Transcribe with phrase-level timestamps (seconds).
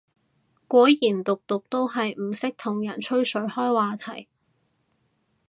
[0.67, 4.27] 果然毒毒都係唔識同人吹水開話題